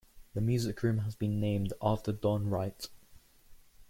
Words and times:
The 0.33 0.41
music 0.41 0.81
room 0.81 0.97
has 1.01 1.13
been 1.13 1.39
named 1.39 1.73
after 1.79 2.11
Don 2.11 2.49
Wright. 2.49 2.89